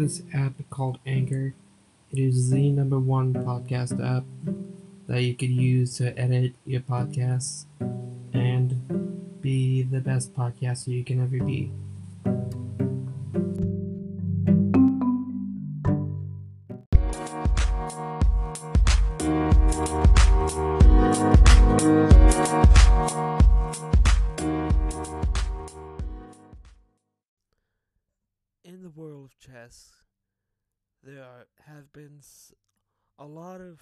[0.00, 1.52] this app called Anchor.
[2.10, 4.24] It is the number one podcast app
[5.06, 7.66] that you could use to edit your podcasts
[8.32, 11.70] and be the best podcaster you can ever be.
[28.80, 29.90] In the world of chess,
[31.04, 32.20] there are, have been
[33.18, 33.78] a lot of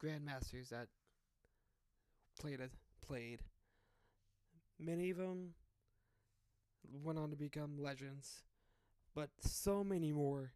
[0.00, 0.86] grandmasters that
[2.40, 2.70] played it,
[3.04, 3.40] played.
[4.78, 5.54] Many of them
[7.02, 8.42] went on to become legends,
[9.16, 10.52] but so many more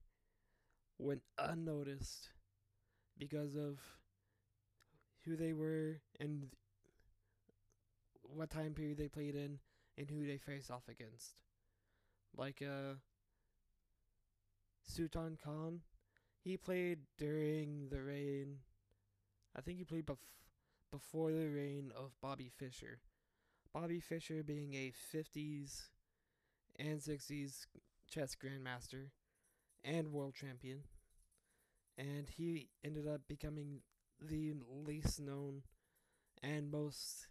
[0.99, 2.29] went unnoticed
[3.19, 3.81] because of
[5.25, 6.47] who they were and
[8.23, 9.59] what time period they played in
[9.99, 11.33] and who they faced off against.
[12.37, 12.95] Like uh
[14.85, 15.81] Sultan Khan.
[16.45, 18.59] He played during the reign.
[19.57, 20.19] I think he played bef-
[20.93, 23.01] before the reign of Bobby Fischer.
[23.73, 25.91] Bobby Fischer being a 50s
[26.79, 27.67] and 60s
[28.11, 29.11] chess grandmaster
[29.85, 30.85] and world champion.
[31.99, 33.81] And he ended up becoming
[34.21, 35.63] the least known
[36.43, 37.29] and most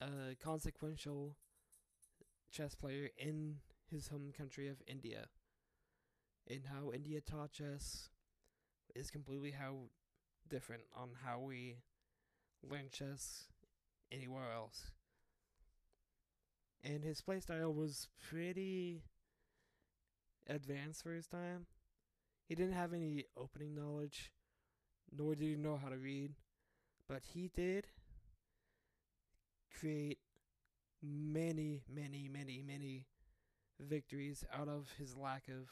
[0.00, 1.36] uh, consequential
[2.50, 3.56] chess player in
[3.90, 5.26] his home country of India
[6.48, 8.08] and how India taught chess
[8.94, 9.74] is completely how
[10.48, 11.76] different on how we
[12.62, 13.44] learn chess
[14.12, 14.92] anywhere else.
[16.84, 19.02] And his playstyle was pretty
[20.48, 21.66] advanced for his time.
[22.48, 24.30] He didn't have any opening knowledge,
[25.10, 26.34] nor did he know how to read,
[27.08, 27.88] but he did
[29.78, 30.18] create
[31.02, 33.06] many, many, many, many
[33.80, 35.68] victories out of his lack of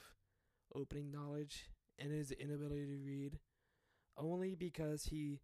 [0.75, 1.69] opening knowledge
[1.99, 3.39] and his inability to read
[4.17, 5.41] only because he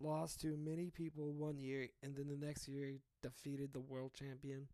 [0.00, 4.68] lost to many people one year and then the next year defeated the world champion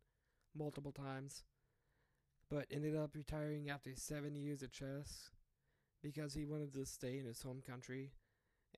[0.56, 1.44] multiple times
[2.50, 5.30] but ended up retiring after 7 years of chess
[6.02, 8.12] because he wanted to stay in his home country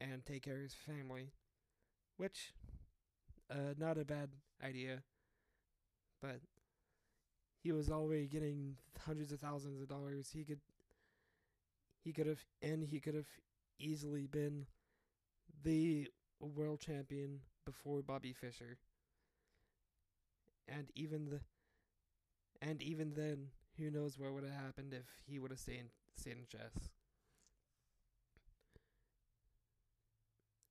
[0.01, 1.33] and take care of his family
[2.17, 2.53] which
[3.51, 4.31] uh not a bad
[4.65, 5.03] idea
[6.23, 6.41] but
[7.67, 10.31] he was already getting hundreds of thousands of dollars.
[10.33, 10.61] He could
[12.03, 13.27] he could have and he could have
[13.79, 14.67] easily been
[15.65, 16.09] the
[16.41, 18.79] world champion before Bobby Fischer.
[20.69, 21.41] And even the
[22.61, 26.37] and even then, who knows what would have happened if he would have stayed stayed
[26.39, 26.91] in chess.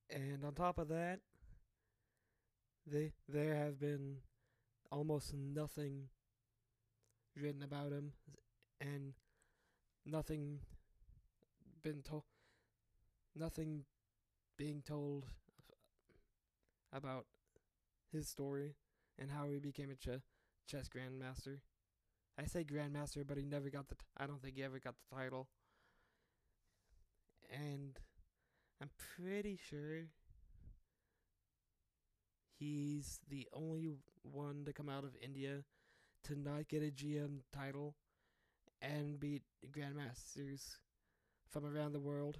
[0.09, 1.19] And on top of that,
[2.85, 4.17] they there have been
[4.91, 6.09] almost nothing
[7.35, 8.11] written about him
[8.81, 9.13] and
[10.05, 10.59] nothing
[11.83, 12.23] been told
[13.35, 13.85] nothing
[14.57, 15.25] being told
[16.93, 17.25] about
[18.11, 18.75] his story
[19.19, 20.21] and how he became a ch-
[20.67, 21.59] chess grandmaster.
[22.39, 23.95] I say grandmaster, but he never got the.
[23.95, 25.47] T- I don't think he ever got the title.
[27.51, 27.97] And
[28.81, 30.07] I'm pretty sure
[32.59, 33.89] he's the only
[34.23, 35.63] one to come out of India
[36.25, 37.95] to not get a GM title
[38.81, 40.77] and beat grandmasters
[41.49, 42.39] from around the world,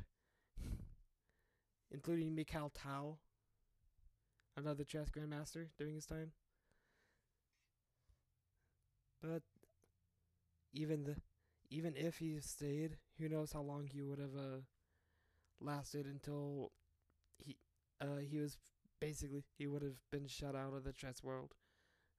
[1.91, 3.19] including Mikhail Tal,
[4.57, 6.31] another chess grandmaster during his time.
[9.22, 9.41] But
[10.74, 11.16] even the
[11.69, 14.62] even if he stayed, who knows how long he would have uh,
[15.59, 16.72] lasted until
[17.38, 17.57] he
[18.01, 18.57] uh, he was
[19.00, 21.53] basically he would have been shut out of the chess world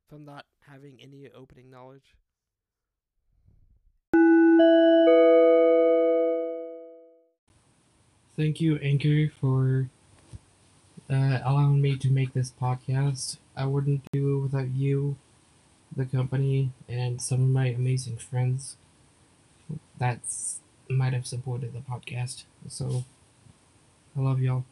[0.09, 2.16] from not having any opening knowledge.
[8.37, 9.88] Thank you, Anchor, for
[11.10, 13.38] uh, allowing me to make this podcast.
[13.56, 15.17] I wouldn't do it without you,
[15.96, 18.76] the company, and some of my amazing friends
[19.99, 20.20] that
[20.88, 22.44] might have supported the podcast.
[22.69, 23.05] So,
[24.17, 24.64] I love y'all.